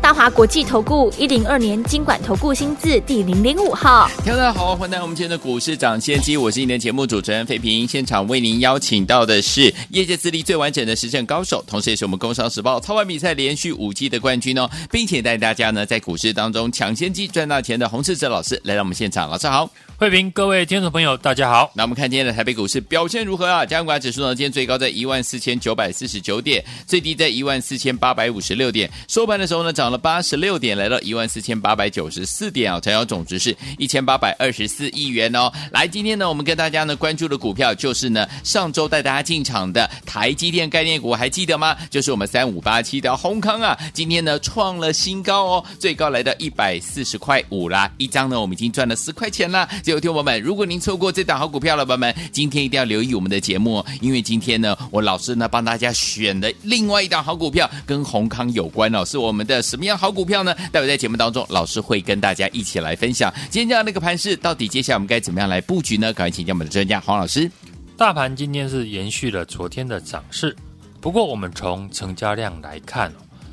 [0.00, 19.68] 大华国际投顾一零二年金管投顾新字第零零五号，大家好，欢迎来到我们今天的股市涨先机，我是今天的节目主持人费平，现场为您邀请到的是业界资历最完整的实战高手，同时也是我们工商时报操盘比赛连续五季的冠军哦，并且带大家呢在股市当中抢先机赚大钱的洪世哲老师来到我们现场，老师好。
[19.98, 21.70] 慧平，各位听众朋友，大家好。
[21.74, 23.64] 那我们看今天的台北股市表现如何啊？
[23.64, 35.52] 加权指数呢，今天最高在一万四千九百四十九点，最低在一万四千八百五十六点，收盘的时候呢，涨了八十六点，来到一万四千八百九十四点啊，成交总值是一千八百二十四亿元哦。
[35.72, 41.76] 来，今天呢，我们跟大家呢关注的股票就是呢，上周带大家进场的台积电概念股，还记得吗？
[41.90, 49.68] 就是我们三五八七的閎康啊，今天呢创了新高哦，最高来到一百四十块五啦，一张呢我们已经赚了十块钱啦。
[49.82, 60.54] 最后，听友们，如果您错过这档好股票了，朋友们，今天一定要留意我们的节目，因为今天呢，我老师呢帮大家选的另外一档好股票跟閎康有关哦，是我们的什么样好股票呢？
[60.72, 63.30] 待会在节目当中，老师会跟大家一起来分享。
[63.50, 66.14] 今天这样的一个盘势，到底接下来我们该怎么样来布局呢？
[66.14, 67.50] 赶快请教我们的专家黄老师。
[67.94, 70.56] 大盘今天是延续了昨天的涨势，
[70.98, 73.12] 不过我们从成交量来看，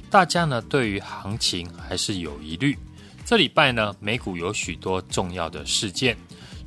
[0.09, 2.77] 大家呢对于行情还是有疑虑。
[3.25, 6.15] 这礼拜呢，美股有许多重要的事件。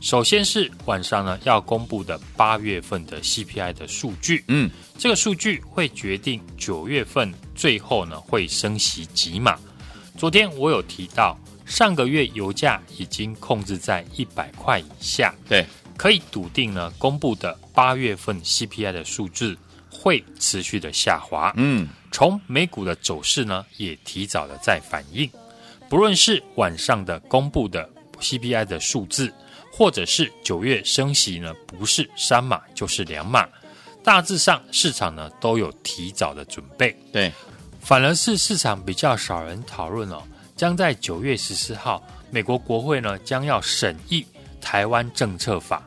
[0.00, 9.58] 首先是晚上呢要公布的八月份的 CPI 的数据，嗯，这个数据会决定九月份最后呢会升息几码。
[10.16, 19.56] 昨天我有提到，上个月油价已经控制在一百块以下，对，可以笃定呢公布的八月份 CPI 的数字
[19.90, 25.28] 会持续的下滑，嗯，从美股的走势呢也提早的在反应，
[25.88, 27.88] 不论是晚上的公布的
[28.20, 29.32] CPI 的数字。
[29.76, 33.46] 或者是九月升息呢，不是三码就是两码，
[34.02, 36.96] 大致上市场呢都有提早的准备。
[37.12, 37.30] 对，
[37.82, 40.22] 反而是市场比较少人讨论哦，
[40.56, 44.24] 将在九月十四号，美国国会呢将要审议
[44.62, 45.84] 台湾政策法。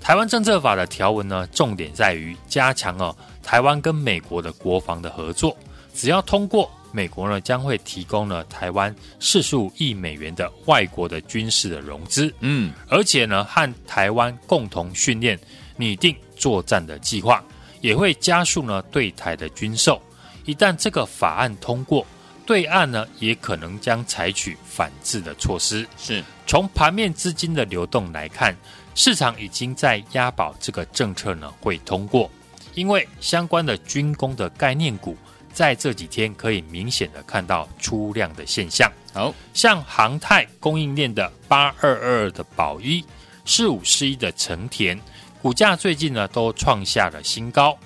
[0.00, 5.56] 台湾政策法的条文呢，重点在于加强哦台湾跟美国的国防的合作，
[5.94, 6.68] 只要通过。
[6.90, 15.38] 美国呢将会提供呢台湾四十五亿美元的外国的军事的融资，嗯，而且呢和台湾共同训练、
[15.76, 17.44] 拟定作战的计划，
[17.80, 20.00] 也会加速呢对台的军售。
[20.44, 22.06] 一旦这个法案通过，
[22.46, 25.86] 对岸呢也可能将采取反制的措施。
[25.98, 28.56] 是从盘面资金的流动来看，
[28.94, 32.30] 市场已经在押宝这个政策呢会通过，
[32.74, 35.16] 因为相关的军工的概念股。
[35.58, 43.04] 在这几天可以明显的看到出量的现象，好像航太供应链的八二二的宝一、
[43.44, 44.96] 四五四一的成田，
[45.42, 47.76] 股价最近呢都创下了新高。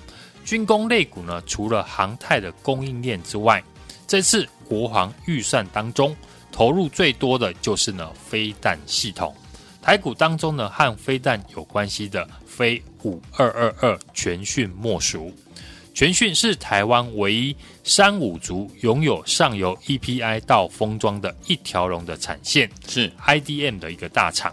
[0.45, 3.63] 军工类股呢，除了航太的供应链之外，
[4.05, 6.15] 这次国防预算当中
[6.51, 9.35] 投入最多的就是呢飞弹系统。
[9.81, 15.35] 台股当中呢和飞弹有关系的非五二二二全讯莫属。
[15.93, 24.51] 全讯是台湾唯一三五族拥有上游 EPI 到封装的一条龙的产线，是 IDM 的一个大厂。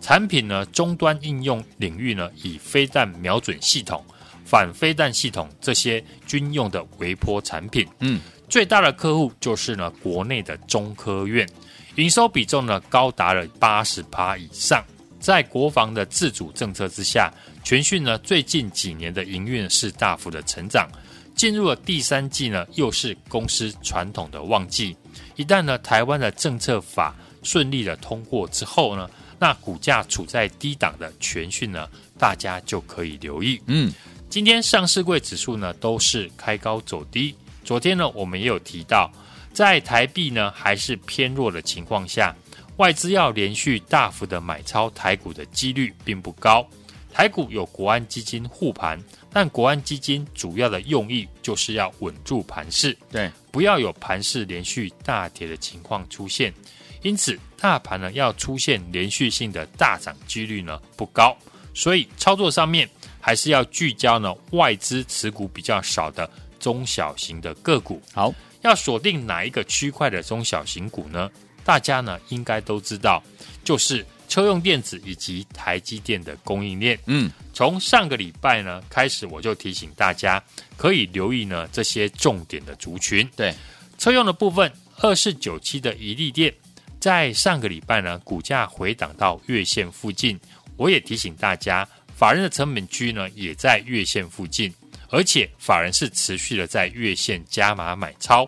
[0.00, 4.04] 产品呢，终端应用领域呢，以飞弹瞄准系统、
[4.44, 7.86] 反飞弹系统这些军用的微波产品。
[8.00, 11.48] 嗯，最大的客户就是呢，国内的中科院，
[11.94, 14.82] 营收比重呢高达了八十趴以上。
[15.20, 17.30] 在国防的自主政策之下，
[17.62, 20.88] 全讯呢最近几年的营运是大幅的成长，
[21.36, 24.96] 进入了第三季呢，又是公司传统的旺季。
[25.36, 31.86] 一旦呢台湾的政策法顺利的通过之后呢，那股价处在低档的全讯呢，
[32.18, 33.60] 大家就可以留意。
[33.66, 33.92] 嗯，
[34.30, 37.34] 今天上市柜指数呢都是开高走低。
[37.62, 39.12] 昨天呢我们也有提到，
[39.52, 42.34] 在台币呢还是偏弱的情况下。
[42.80, 46.66] 外资要连续大幅的买超台股的几率并不高，
[47.12, 48.98] 台股有国安基金护盘，
[49.30, 56.54] 但国安基金主要的用意就是要稳住盘势，对，不要有盘势连续大跌的情况出现，
[57.02, 61.36] 因此大盘呢要出现连续性的大涨几率呢不高，
[61.74, 62.88] 所以操作上面
[63.20, 71.30] 还是要聚焦呢外资持股比较少的中小型的个股，好，要锁定哪一个区块的中小型股呢？
[71.70, 73.22] 大家呢应该都知道，
[73.62, 76.98] 就是车用电子以及台积电的供应链。
[77.06, 80.42] 嗯，从上个礼拜呢开始，我就提醒大家
[80.76, 83.24] 可以留意呢这些重点的族群。
[83.36, 83.54] 对，
[83.98, 86.52] 车用的部分，二四九七的一利电，
[86.98, 90.36] 在上个礼拜呢股价回档到月线附近，
[90.76, 94.74] 我也提醒大家，法人的成本区呢也在月线附近，
[95.08, 98.44] 而且法人是持续的在月线加码买超。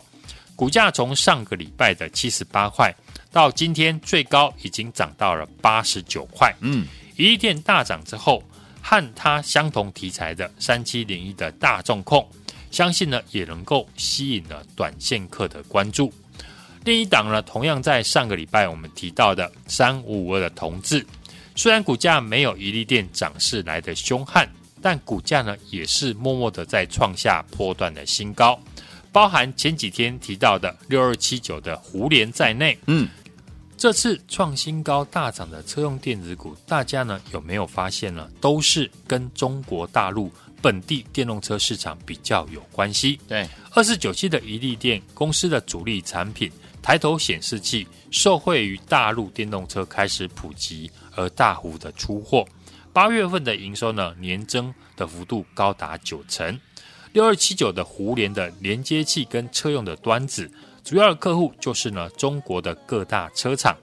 [0.54, 2.94] 股价从上个礼拜的七十八块，
[3.32, 6.54] 到今天最高已经涨到了八十九块。
[6.60, 6.86] 嗯，
[7.16, 8.42] 怡利电大涨之后，
[8.82, 12.28] 和它相同题材的三七零一的大众控，
[12.70, 16.12] 相信呢也能够吸引了短线客的关注。
[16.84, 21.06] 另一档呢，同样在上个礼拜我们提到的三五五二的同志，
[21.54, 24.46] 虽然股价没有一利电涨势来的凶悍，
[24.82, 28.60] 但股价呢也是默默的在创下波段的新高。
[29.12, 33.06] 包含前几天提到的六二七九的胡联在内，嗯，
[33.82, 38.30] 这次创新高大涨的车用电子股，大家呢有没有发现呢？
[38.40, 40.30] 都是跟中国大陆
[40.62, 43.18] 本地电动车市场比较有关系。
[43.26, 46.48] 对，二四九七的一利电公司的主力产品
[46.80, 52.46] 抬头显示器，受惠于大陆电动车开始普及而大幅的出货，
[52.92, 56.56] 八月份的营收呢年增的幅度高达九成。
[57.12, 60.48] 六二七九的胡联的连接器跟车用的端子，
[60.84, 63.76] 主要的客户就是呢中国的各大车厂。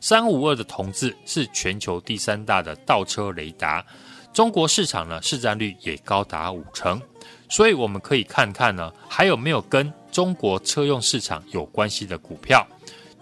[0.00, 3.84] 三五二的同志是全球第三大的倒车雷达，
[4.32, 7.00] 中国市场呢市占率也高达五成。
[7.48, 12.66] 所以我们可以看看呢还有没有跟中国车用市场有关系的股票。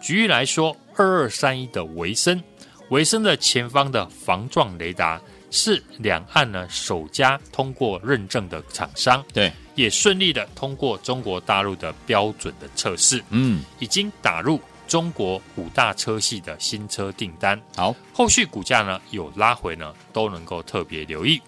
[0.00, 2.42] 举例来说，二二三一的维森，
[2.90, 5.20] 维森的前方的防撞雷达。
[5.54, 17.58] 是两岸呢首家通过认证的厂商，对，也顺利的通过中国大陆的标准的测试，嗯，已经打入中国五大车系的新车订单。
[17.76, 21.40] 好，后续股价呢有拉回呢，都能够特别留意。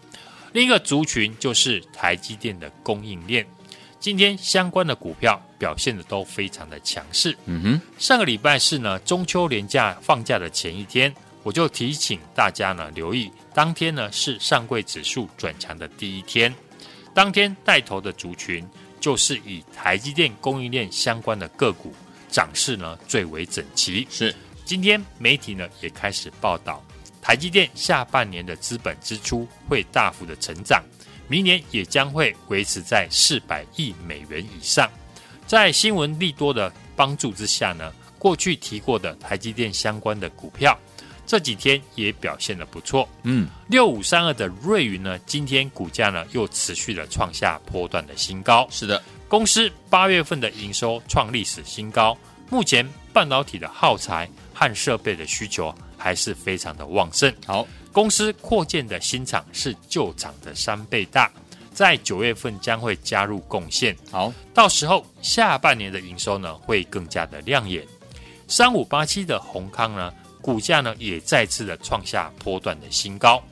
[0.53, 3.45] 另一个族群就是台积电的供应链，
[3.99, 7.37] 今天相关的股票表现的都非常的强势。
[7.47, 11.13] 嗯哼，上个礼拜是呢中秋连假放假的前一天。
[11.47, 16.53] 我就提醒大家呢，留意当天呢是上柜指数转强的第一天，
[17.15, 21.95] 当天带头的族群就是以台积电供应链相关的个股，
[22.29, 24.05] 涨势呢最为整齐。
[24.11, 24.35] 是，
[24.65, 26.85] 今天媒体呢也开始报道，
[27.23, 30.83] 台积电下半年的资本支出会大幅的成长，
[31.29, 34.91] 明年也将会维持在四百亿美元以上。
[35.47, 40.77] 在新闻利多的帮助之下呢，过去提过的台积电相关的股票。
[41.27, 48.67] 这几天也表现的不错，嗯，六五三二的瑞云呢，今天股价呢又持续的创下波段的新高。
[48.71, 52.17] 是的，公司八月份的营收创历史新高，
[52.49, 57.35] 目前半导体的耗材和设备的需求还是非常的旺盛。
[57.45, 61.29] 好，公司扩建的新厂是旧厂的三倍大，
[61.73, 63.97] 在九月份将会加入贡献。
[64.13, 67.85] 好，到时候下半年的营收呢会更加的亮眼。
[68.47, 70.15] 三五八七的宏康呢，
[70.47, 73.43] 股价呢也再次的创下波段的新高，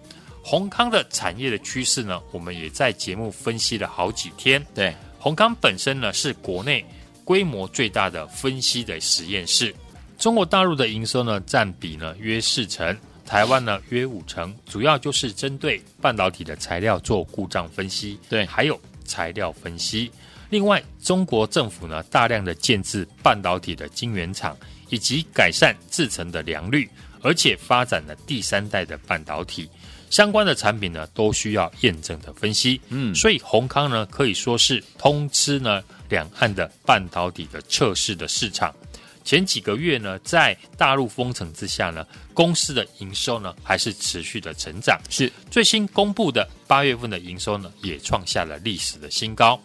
[0.44, 4.64] 宏康的产业的趋势呢，我们也在节目分析了好几天。
[4.72, 6.84] 对，宏康本身呢是国内
[7.24, 9.74] 规模最大的分析的实验室，
[10.18, 20.08] 中国大陆的营收呢占比呢约四成，台湾呢约五成，主要就是针对半导体的材料做故障分析，对，还有材料分析。
[20.48, 24.56] 另外，中国政府呢大量的建制半导体的晶圆厂。
[24.88, 26.88] 以及改善制程的良率，
[27.22, 29.68] 而且发展了第三代的半导体
[30.10, 32.80] 相关的产品呢，都需要验证的分析。
[32.88, 38.74] 嗯，所以宏康呢可以说是通吃呢两岸的半导体的测试的市场。
[39.24, 45.00] 前几个月呢，在大陆封城之下呢，公司的营收呢还是持续的成长。
[45.08, 49.58] 是最新公布的八月份的营收呢，也创下了历史的新高。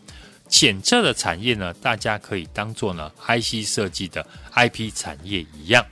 [0.50, 4.26] 检测的产业呢，大家可以当做呢 IC 设计的
[4.56, 5.86] IP 产业一样。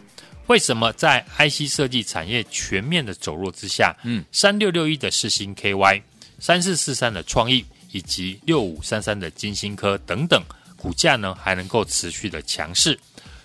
[0.47, 6.01] 为什么在 IC 设计产业全面的走弱之下，嗯，三六六一的世星 KY、
[6.39, 10.41] 三四四三的创意以及六五三三的金星科等等
[10.75, 12.97] 股价呢还能够持续的强势？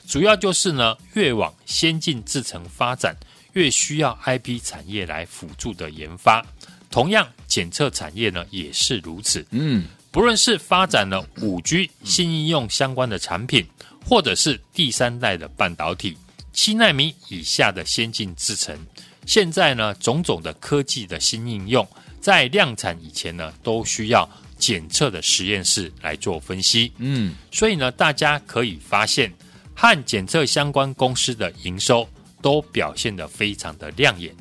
[0.08, 3.16] 主要就是呢，越往先进制程发展，
[3.52, 6.44] 越需要 IP 产业来辅助的研发。
[6.90, 9.44] 同样，检测产业呢也是如此。
[9.50, 9.86] 嗯。
[10.12, 13.66] 不论是发展了五 G 新应用相关的产品，
[14.04, 16.16] 或者是第三代的半导体
[16.52, 18.78] 七纳米以下的先进制程，
[19.24, 21.88] 现在呢种种的科技的新应用，
[22.20, 24.28] 在量产以前呢，都需要
[24.58, 26.92] 检测的实验室来做分析。
[26.98, 29.32] 嗯，所以呢，大家可以发现
[29.74, 32.06] 和检测相关公司的营收
[32.42, 34.36] 都表现得非常的亮眼。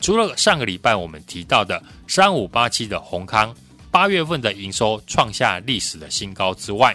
[0.00, 3.52] 除了上个礼拜我们提到的三五八七的宏康，
[3.96, 6.94] 八月份的营收创下历史的新高之外，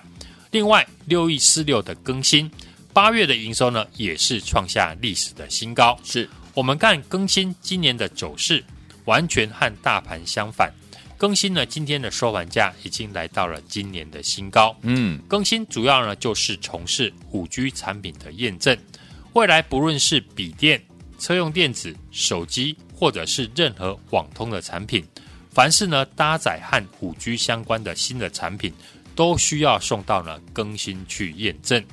[0.52, 2.48] 另外六一四六的更新，
[2.94, 6.00] 八月的营收呢也是创下历史的新高。
[6.04, 8.64] 是我们看更新今年的走势，
[9.06, 10.72] 完全和大盘相反。
[11.18, 14.78] 更新呢今天的收盘价已经来到了今年的新高。
[14.84, 18.78] 嗯，更新主要呢就是从事五 G 产品的验证，
[19.34, 20.80] 未来不论是笔电、
[21.18, 22.78] 车用电子、手机。
[22.94, 25.04] 或者是任何网通的产品，
[25.52, 28.74] 凡是呢搭载和五 G 相关的新的产品，
[29.16, 31.84] 都需要送到呢更新去验证。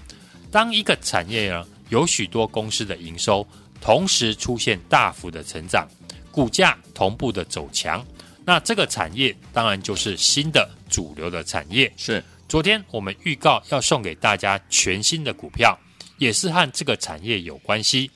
[0.50, 3.46] 当一个产业呢有许多公司的营收
[3.80, 5.86] 同时出现大幅的成长，
[6.30, 8.04] 股价同步的走强，
[8.44, 11.92] 那这个产业当然就是新的主流的产业。
[11.96, 15.78] 是，昨天我们预告要送给大家全新的股票，
[16.18, 18.10] 也是和这个产业有关系。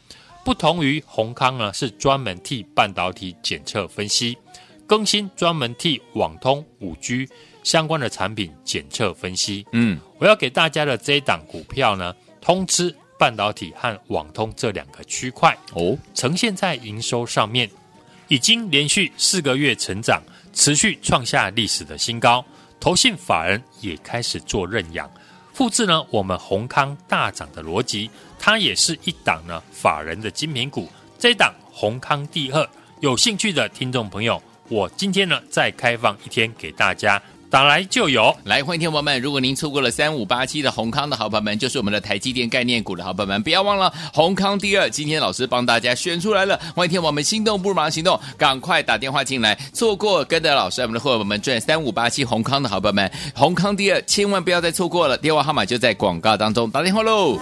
[0.45, 4.37] 不同于宏康呢，是专门替半导体检测分析，
[4.93, 7.27] 更新专门替网通五 G
[7.63, 9.67] 相关的产品检测分析。
[9.73, 17.71] 嗯，我要给大家的这一档股票呢，通知半导体和网通这两个区块哦，呈现在营收上面，
[18.29, 20.23] 已经连续四个月成长，
[20.53, 22.45] 持续创下历史的新高。
[22.79, 25.11] 投信法人也开始做认养，
[25.55, 28.11] 复制呢我们宏康大涨的逻辑。
[28.39, 30.87] 它也是一档呢法人的精品股，
[31.19, 32.69] 这一档宏康第二，
[33.01, 37.21] 有兴趣的听众朋友，我今天呢再开放一天给大家。
[37.51, 39.21] 打来就有，来欢迎听众朋友们。
[39.21, 44.89] 如果您错过了三五八七的宏康的好朋友们，就是我们的台积电概念股的好朋友们，不要忘了宏康第二。
[44.89, 49.55] 今天老师帮大家选出来了，欢迎听众朋友们心动不如马上行动，赶快打电话进来。
[49.75, 55.19] 错过跟着老师我们的伙伴们赚三五八七宏康的好朋友们，宏康第二千万不要再错过了。
[55.19, 57.39] 电话号码就在广告当中，打电话喽。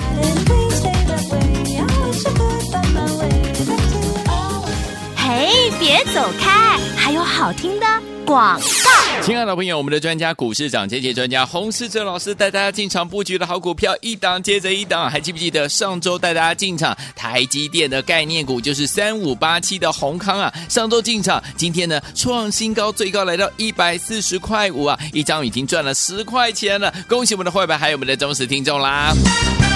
[5.16, 6.76] 嘿，别走开，
[7.10, 7.86] 还有好听的
[8.24, 9.20] 广告。
[9.20, 20.54] 亲爱的朋友，我们的专家股市涨跌跌专家洪世哲老师带大家进场布局的好股票，一档接着一档，还记不记得上周带大家进场台积电的概念股就是三五八七的宏康啊？
[20.68, 29.12] 上周进场，今天呢创新高，最高来到一百四十块五啊，一张已经赚了十块钱了，恭喜我们的会员还有我们的忠实听众啦！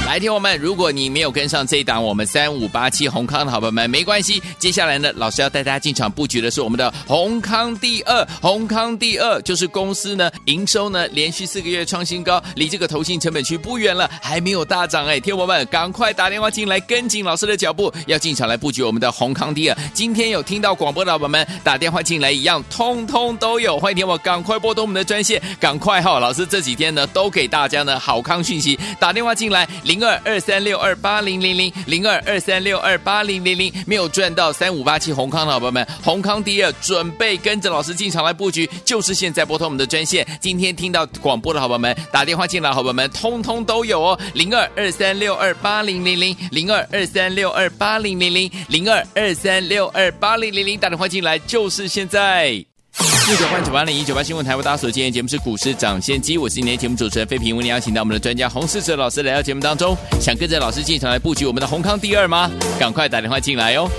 [0.06, 9.40] 来听我们，如果你没有跟上这一档我们三五八七閎康的好朋友们，没关系，接下来呢，老师要带大家进场布局的是我们的閎康第二，閎康第二。
[9.40, 19.76] 就是公司呢，营收呢连续四个月创新高，离这个投信成本区不远了，还没有大涨哎，听友们赶快打电话进来，跟紧老师的脚步，要进场来布局我们的閎康第二。
[19.94, 52.73] 今天有听到广播的老板们打电话进来一样，通通都有，欢迎听我赶快拨通我们的专线，赶快哈、老师这几天呢都给大家呢好康讯息，打电话进来零零二二三六二八零零零零二二三六二八零零零，没有赚到三五八七红康的好朋友们，红康第二准备跟着老师进场来布局，就是现在拨通我们的专线，今天听到广播的好朋友们打电话进来，好朋友们通通都有哦，零二二三六二八零零零，零二二三六二八零零零，零二二三六二八零零零，打电话进来就是现在。
[52.98, 62.50] 六九八九八零一九八新闻台，为大家所见的节目是股市涨先机，我是今天节目主持人费平，为您邀请到我们的专家洪士哲老师来到节目当中，想跟着老师进场来布局我们的閎康第二吗？
[62.78, 63.90] 赶快打电话进来哦！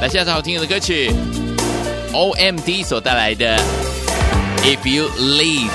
[0.00, 1.10] 来，下首好听的歌曲
[2.12, 3.60] ，OMD 所带来的。
[4.62, 5.68] If you leave，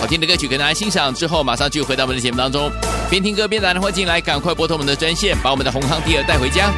[0.00, 2.70] 好听的歌曲跟大家欣赏之后，马上就回到我们的节目当中，
[3.10, 6.70] 边听歌边打电话进来，赶快拨通我们的专线，把我们的閎康第二带回家。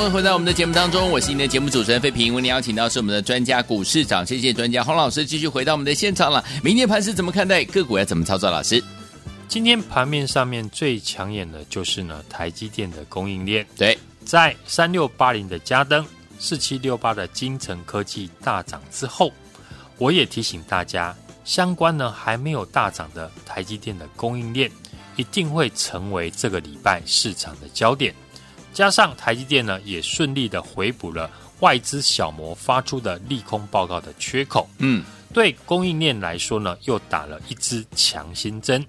[0.00, 2.34] 欢迎朋友回到我们的节目当中，我是您的节目主持人费平。
[2.34, 6.42] 为您邀请到是我们的专家股市长，谢谢专家洪老师继续回到我们的现场了。
[6.64, 7.62] 明天盘是怎么看待？
[7.66, 8.50] 个股要怎么操作？
[8.50, 8.82] 老师，
[9.46, 13.66] 今天盘面上面最抢眼的就是呢台积电的供应链。
[13.76, 16.02] 对，在三六八零的嘉登、
[16.38, 19.30] 四七六八的金城科技大涨之后，
[19.98, 21.14] 我也提醒大家，
[21.44, 24.70] 相关呢还没有大涨的台积电的供应链，
[25.16, 28.14] 一定会成为这个礼拜市场的焦点。
[28.72, 34.68] 加上台积电呢，也顺利的回补了外资小摩发出的利空报告的缺口。
[34.78, 38.84] 嗯，对供应链来说呢，又打了一支强心针。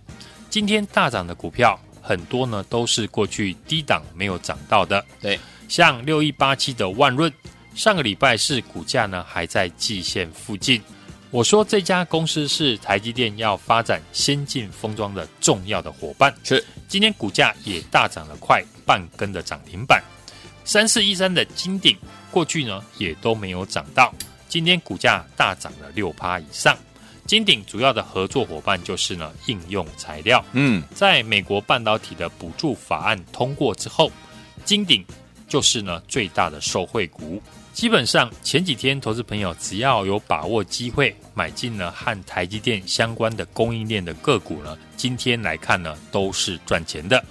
[0.49, 5.03] 今天大涨的股票很多呢，都是过去低档没有涨到的。
[5.19, 7.31] 对，像六一八七的万润，
[7.73, 10.81] 上个礼拜是股价呢还在季线附近。
[11.31, 18.61] 我说这家公司是台积电要发展先进封装的重要的伙伴，是今天股价也大涨了快
[18.91, 20.03] 半根的涨停板。
[20.65, 21.97] 三四一三的金鼎
[22.29, 24.13] 过去呢也都没有涨到，
[24.49, 26.77] 今天股价大涨了六趴以上。
[27.25, 34.11] 金鼎主要的合作伙伴就是呢应用材料，嗯，在美国半导体的补助法案通过之后，
[34.65, 35.05] 金鼎
[35.47, 37.41] 就是呢最大的受惠股。
[37.71, 47.23] 基本上前几天，投资朋友只要有把握机会买进了和台积电相关的供应链的个股呢，今天来看呢都是赚钱的。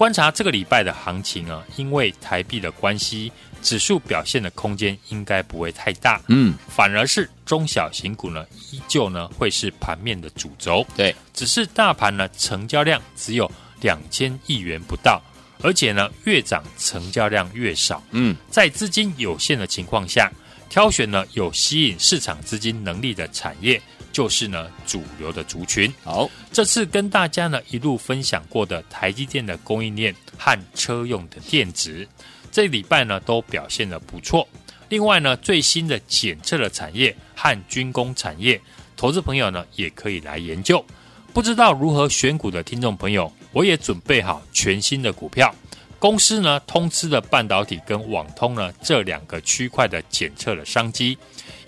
[0.00, 3.30] 观察这个礼拜的行情啊，因为台币的关系，
[3.60, 10.86] 指数表现的空间应该不会太大，嗯，反而是中小型股呢依旧呢会是盘面的主轴。
[10.96, 13.52] 对，只是大盘呢成交量只有
[13.82, 15.20] 两千亿元不到。
[15.62, 18.02] 而且呢，越涨成交量越少。
[18.12, 20.32] 嗯，在资金有限的情况下，
[20.70, 23.78] 挑选呢有吸引市场资金能力的产业，
[24.12, 25.92] 就是呢主流的族群。
[26.04, 32.06] 好，这次跟大家呢一路分享过的台积电的供应链和车用的电子，
[32.50, 34.46] 这礼拜呢都表现得不错。
[34.88, 38.60] 另外呢，最新的检测的产业和军工产业，
[38.96, 40.84] 投资朋友呢也可以来研究。
[41.32, 45.54] 不知道如何选股的听众朋友，我也准备好全新的股票。
[46.00, 51.16] 公司呢，通吃的半导体跟网通呢这两个区块的检测的商机，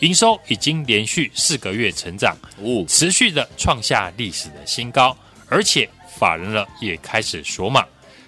[0.02, 5.16] 营收已经连续四个月成长，哦，持续的创下历史的新高，
[5.48, 5.88] 而且
[6.18, 7.86] 法人呢也开始锁码。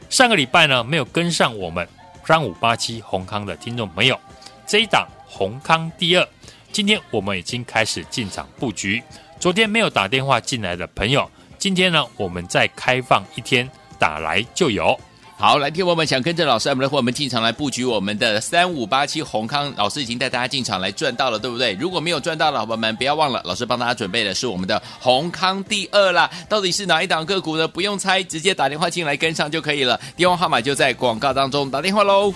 [0.08, 1.86] 上个礼拜呢没有跟上我们
[2.24, 4.18] 三五八七宏康的听众朋友，
[4.64, 6.28] 这一档宏康第二，
[6.70, 9.02] 今天我们已经开始进场布局。
[9.40, 14.96] 昨天没有打电话进来的朋友，今天呢，我们再开放一天，打来就有。
[15.36, 21.74] 好，来听我们想跟着老师，我们的伙伴们进场来布局我们的三五八七红康，老师已经带大家进场来赚到了，对不对？
[21.74, 26.30] 如果没有赚到的伙伴们，不要忘了，老师帮大家准备的是我们的红康第二啦。
[26.48, 27.66] 到底是哪一档个股呢？
[27.66, 30.00] 不用猜，直接打电话进来跟上就可以了。
[30.16, 32.32] 电话号码就在广告当中，打电话喽。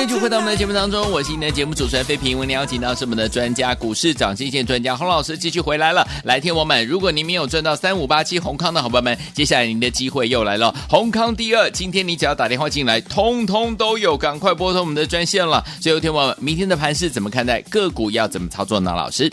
[0.00, 2.38] 欢迎回到我们的节目当中，我是您的节目主持人费平。
[2.38, 6.08] 为您邀请到是我们的专家股市涨跌线专家洪老师继续回来了。
[6.24, 10.74] 来听我们，如果您没有赚到三五八七红康的好朋友们，接下来您的机会又来了。
[10.88, 15.62] 红康第二，今天你只要打电话进来，通通都有，赶快拨通我们的专线了。
[15.82, 17.60] 最后听我们明天的盘势怎么看待？
[17.60, 18.94] 个股要怎么操作呢？
[18.96, 19.30] 老师，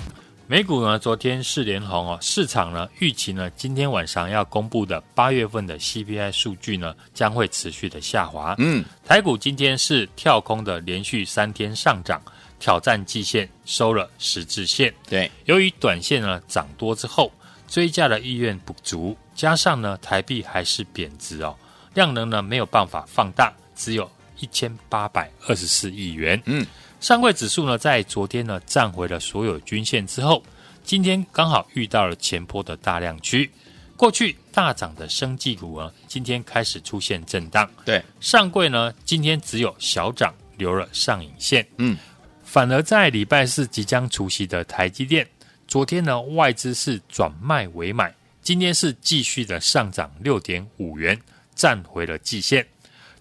[0.50, 8.56] 美股呢，昨天是连红哦，市场呢预期呢，今天晚上要公布的八月份的 CPI 数据呢，将会持续的下滑。
[8.58, 12.22] 嗯，台股今天是跳空的连续三天上涨，
[12.62, 14.94] 挑战季线，收了十字线。
[15.10, 17.30] 对，由于短线呢涨多之后，
[17.68, 21.54] 追价的意愿不足，加上呢台币还是贬值哦，
[21.94, 26.42] 量能呢没有办法放大，只有一千八百二十四亿元。
[26.46, 26.66] 嗯。
[27.08, 30.44] 上柜指数呢，在昨天呢站回了所有均线之后，
[30.84, 33.50] 今天刚好遇到了前波的大量区，
[33.96, 37.66] 过去大涨的生技股呢，今天开始出现震荡。
[37.86, 41.66] 对，上柜呢今天只有小涨，留了上影线。
[41.78, 41.98] 嗯，
[42.44, 45.26] 反而在礼拜四即将除夕的台积电，
[45.66, 51.18] 昨天呢外资是转卖为买，今天是继续的上涨六点五元，
[51.56, 52.68] 站回了季线。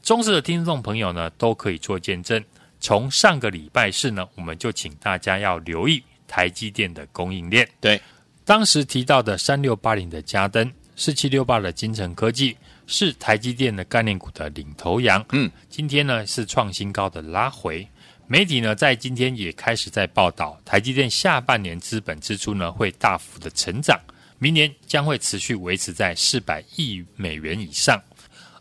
[0.02, 2.44] 忠实的听众朋友呢，都可以做见证。
[2.80, 7.68] 从上个礼拜四呢，我们就请大家要留意台积电的供应链。
[7.80, 8.00] 对，
[8.44, 15.24] 当时提到的三六八零的嘉登，四七六八的精成科技，是台积电的概念股的领头羊。
[15.32, 17.86] 嗯，今天呢是创新高的拉回。
[18.28, 23.98] 媒体呢在今天也开始在报道，台积电下半年资本支出呢会大幅的成长，
[24.38, 28.00] 明年将会持续维持在四百亿美元以上。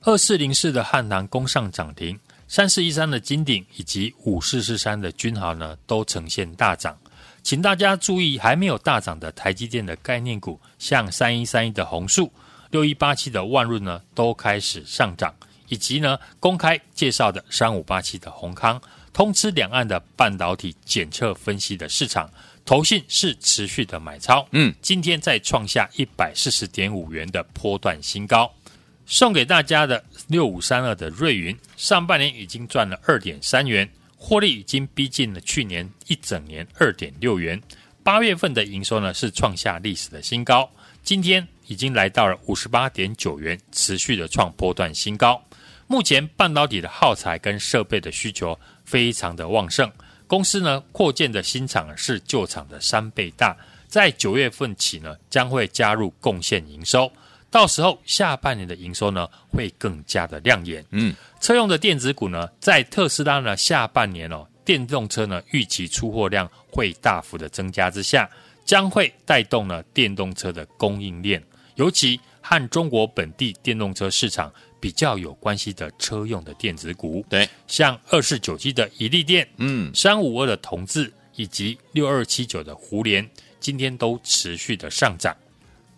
[0.02, 2.20] 二四零四的汉唐攻上涨停。
[2.48, 6.96] 三四一三的金鼎以及五四四三的君豪呢，都呈现大涨，
[7.42, 12.32] 请大家注意，还没有大涨的台积电的概念股，像三一三一的弘塑、
[12.70, 15.34] 六一八七的万润呢，都开始上涨，
[15.70, 18.80] 以及呢公开介绍的三五八七的宏康，
[19.12, 22.30] 通吃两岸的半导体检测分析的市场，
[22.64, 28.54] 投信是持续的买超，嗯，今天再创下一百四十点五元的波段新高。
[29.06, 33.88] 送给大家的六五三二的瑞云，上半年已经赚了二点三元，
[34.18, 37.62] 获利已经逼近了去年一整年二点六元。
[38.04, 40.70] 八月份的营收呢是创下历史的新高，
[41.04, 45.44] 今天已经来到了五十八点九元，持续的创波段新高。
[45.88, 49.92] 目前半导体的耗材跟设备的需求非常的旺盛，
[50.26, 53.56] 公司呢扩建的新厂是旧厂的三倍大，
[53.88, 57.12] 在九月份起呢将会加入贡献营收。
[57.56, 60.86] 到时候下半年的营收呢会更加的亮眼。
[60.92, 68.30] 嗯，车用的电子股呢，在特斯拉呢下半年哦，电动车呢预期出货量会大幅的增加之下，
[68.66, 71.42] 将会带动呢电动车的供应链，
[71.76, 83.26] 尤其和中国本地电动车市场比较有关系的车用的电子股，对，像二四九七的一利电，嗯，三五二的同志，以及六二七九的胡联，
[83.62, 85.34] 今天都持续的上涨。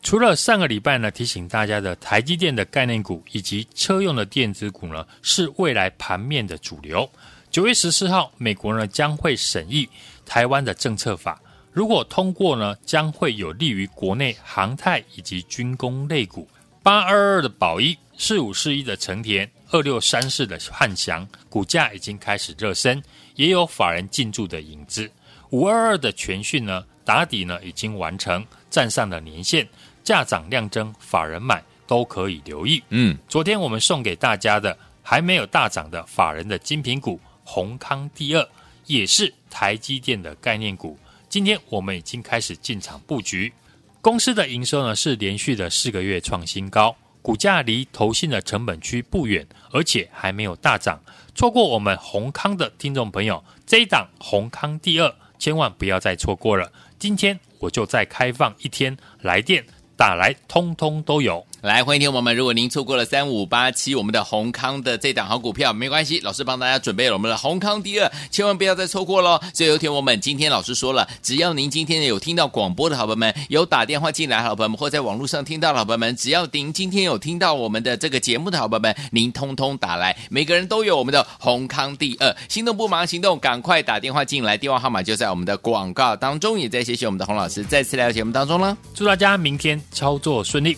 [0.03, 7.09] 除了上个礼拜呢，提醒大家的台积电的概念股以及车用的电子股呢，是未来盘面的主流。
[7.51, 9.87] 九月十四号，美国呢将会审议
[10.25, 11.41] 台湾的政策法，
[11.73, 16.47] 如果通过呢，将会有利于国内航太以及军工类股。
[16.83, 23.03] 八二二的宝一，四五四一的成田，二六三四的汉翔，股价已经开始热身，
[23.35, 25.09] 也有法人进驻的影子。
[25.49, 29.67] 五二二的全讯呢，打底呢已经完成，站上了年线。
[30.07, 32.81] 价涨量增，法人买都可以留意。
[32.91, 38.49] 嗯，昨天我们送给大家的还没有大涨的法人的精品股，宏康第二
[38.85, 40.97] 也是台积电的概念股。
[41.27, 43.51] 今天我们已经开始进场布局。
[43.99, 50.97] 公司的营收呢是连续的四个月创新高，股价离投信的成本区不远，而且还没有大涨。
[51.35, 56.71] 错过我们宏康的听众朋友，这一档宏康第二千万不要再错过了。
[56.97, 59.65] 今天我就再开放一天来电。
[59.97, 61.45] 打来，通通都有。
[61.61, 62.35] 来，欢迎听友们。
[62.35, 69.39] 如果您错过了三五八七我们的閎康的这档好股票，没关系，老师帮大家准备了我们的閎康第二，千万不要再错过喽。
[69.55, 82.35] 所以有听我们，今天老师说了，只要您今天有听到广播的好朋友们，有打电话进来好朋友们，或在网络上听到的好朋友们，只要您今天有听到我们的这个节目的好朋友们，您通通打来，每个人都有我们的閎康第二。
[82.47, 86.59] 心动不忙行动，赶快打电话进来，电话号码就在我们的广告当中。
[86.59, 88.77] 也在谢谢我们的洪老师再次来到节目当中了。
[88.93, 90.77] 祝大家明天操作顺利。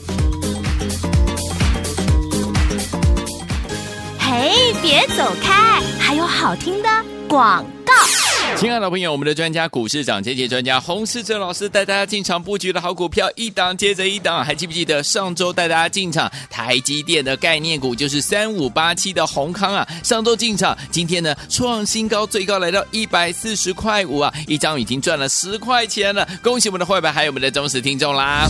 [4.90, 6.90] 别走开，还有好听的
[7.28, 7.94] 广告。
[8.58, 19.88] 亲爱的朋友，我们的专家股市涨跌跌专家洪世哲老师带大家进场布局的好股票，一档接着一档，还记不记得上周带大家进场台积电的概念股，就是三五八七的宏康啊？
[20.04, 28.48] 上周进场，今天呢创新高，最高来到一百四十块五啊，一张已经赚了十块钱了，恭喜我们的会员还有我们的忠实听众啦！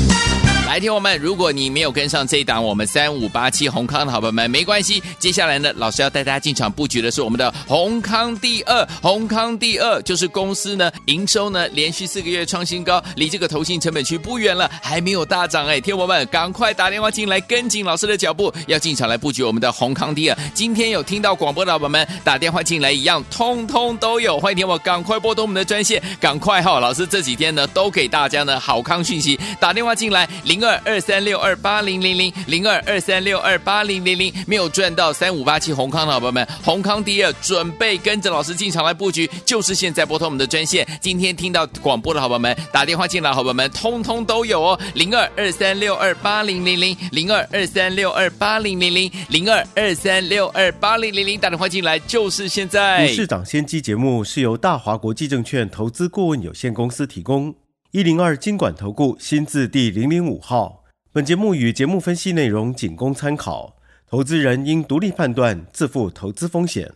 [0.70, 5.02] 来，听我们，如果你没有跟上这一档我们三五八七閎康的好朋友们，没关系。
[5.18, 20.38] 接下来呢，老师要带大家进场布局的是我们的閎康第二，閎康第二就是公司呢营收呢连续四个月创新高，离这个投信成本区不远了，还没有大涨哎，听我们赶快打电话进来跟紧老师的脚步，要进场来布局我们的閎康第二。
[20.54, 53.08] 今天有听到广播的好朋友们打电话进来一样，通通都有，欢迎听我赶快拨通我们的专线，赶快哈，老师这几天呢都给大家呢好康讯息，打电话进来零二二三六二八零零零零二二三六二八零零零，没有赚到三五八七红康的好朋友们，红康第二准备跟着老师进场来布局，就是现在拨通我们的专线，今天听到广播的好朋友们打电话进来，好朋友们通通都有哦，零二二三六二八零零零零二二三六二八零零零零二二三六二八零零零，打电话进来就是现在。
[53.08, 57.54] 股市长先机节目是由大华国际证券投资顾问有限公司提供。
[57.92, 66.92] 一零二金管投顾新字第零零五号，本节目与节目分析内容仅供参考，投资人应独立判断，自负投资风险。